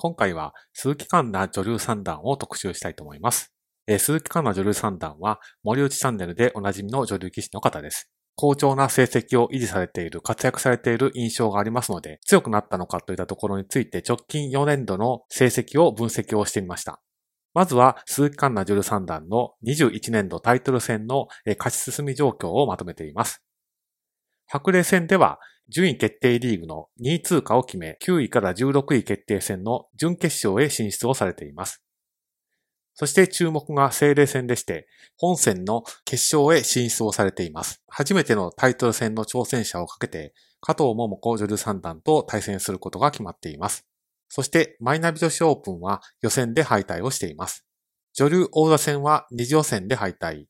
[0.00, 3.52] 今回は鈴木環奈女流三段を特集したいと思います。
[3.88, 8.08] え、鈴木環奈女流三段は森内チャンネルでおなじみの女流棋士の方です。
[8.36, 17.02] 好調な成績を維持されている、活躍されている印象がありますので、強くなったのかといったところについて直近4年度の成績を分析をしてみました。
[17.52, 21.26] まずは、鈴木環奈女流三段の21年度タイトル戦の
[21.58, 23.42] 勝ち進み状況をまとめています。
[24.46, 31.82] 白麗戦では、順位決定リーグの2位通過を決め、9位から16位決定戦の準決勝へ進出をされています。
[32.94, 37.80] そして注目が精霊戦でして、本戦の決勝へ進出をされています。
[37.86, 43.86] 初めてのタイトル戦の挑戦者をかけて、加藤桃子女流三段と対戦することが決まっています。
[44.28, 47.64] そして、マイナビ女子オープンは予選で敗退をしています。
[48.14, 50.46] 女流王座戦は二次予選で敗退。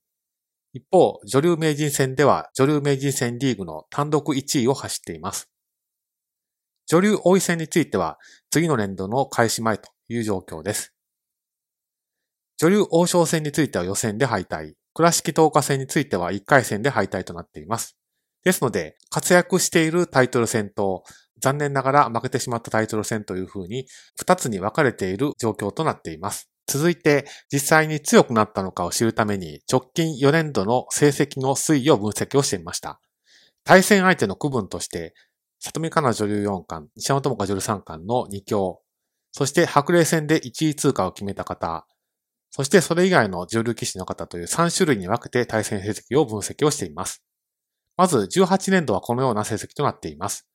[0.79, 5.51] 一方、女流名人戦では女流名人戦リーグの単独1位を走っています。
[6.87, 8.19] 女流王位戦については
[8.51, 10.95] 次の年度の開始前という状況です。
[12.59, 14.75] 女流王将戦については予選で敗退。
[14.95, 17.97] 倉敷10日戦については1回戦で敗退となっています。
[18.45, 21.03] ですので、活躍しているタイトル戦と、
[21.41, 23.87] 残念ながら負けてしまったタイトル戦という風に、
[24.21, 26.51] 2つに分かれている状況となっています。
[26.69, 33.01] 続いて、実際に強くなったのかを知るために、直近4年度の成績の推移を分析をしてみました。
[33.65, 35.15] 対戦相手の区分として、
[35.61, 38.83] 里見香奈女流4冠、西山智香女流3冠の2強、
[39.33, 41.87] そして白麗戦で1位通過を決めた方、
[42.51, 47.23] そしてそれ以外の女流棋士の方という3種類に分けて対戦成績を分析をしています。
[47.97, 50.47] まず18年度はこのような成績となっています。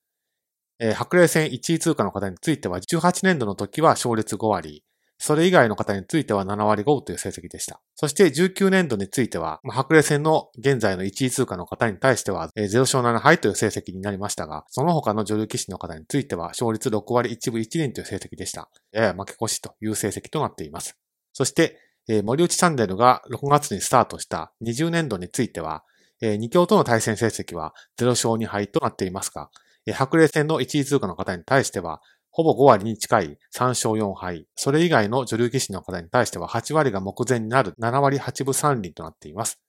[0.79, 4.83] えー、白麗戦1位通過の方については18年度の時は勝率5割、
[5.25, 7.79] それ以外の方については7割5という成績でした。
[7.95, 18.69] そして19年度については、白麗戦の現在の1位通過の方に対しては、0勝7敗という成績になりましたが、その他の女流棋士の方については、勝率6割1分1厘という成績でした。
[18.91, 20.97] やや負け越しという成績となっています。
[21.31, 21.79] そして、
[22.25, 25.85] 森内チャンネルが6月にスタートした20年度については、
[26.21, 29.49] えー、2強との対戦成績は0勝2敗となっていますが、
[29.93, 32.01] 白麗戦の1位通過の方に対しては、
[32.35, 34.47] ほぼ5割に近い3勝4敗。
[34.55, 39.59] それ以外の女流棋士の方に対しては8割が目前になる7割8分3厘となっています。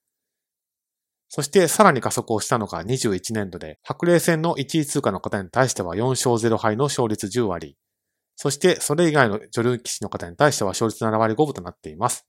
[1.28, 7.76] そしてさらに加速をしたのが21年度で、白麗戦の1位通過の方に対しては4勝0敗の勝率10割。
[8.34, 12.26] そしてそれ以外の女流棋士の方に対しては勝率7割5分となっています。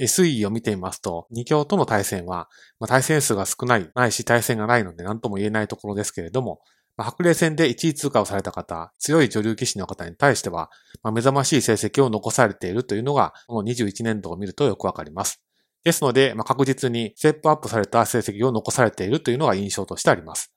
[0.00, 2.48] SE を見てみますと、2強との対戦は、
[2.80, 6.60] まあ、対戦数が少ない、ないし対戦がないので何とも言えないところですけれども、
[6.96, 10.70] まあ、白麗戦で1位通過をされた方、強い女流棋士の方に対しては、
[11.02, 15.42] まあ、目覚ましい成績を残されているというのが、この21年度を見るとよくわかります。
[15.82, 20.52] ですので、まあ、確実にステップアップされた成績を残されているというのが印象としてあります。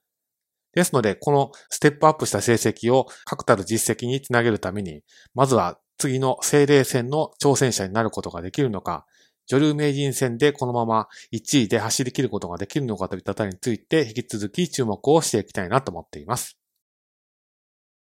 [0.73, 5.01] ですので、このステップアップした成績を確たる実績につなげるために、
[5.33, 9.05] まずは次の精霊戦の挑戦者になることができるのか、
[9.47, 16.56] 女流名人戦でこのまま1位で走り切ることができるのかといったたりについて引き続き注目をしていきたいなと思っています。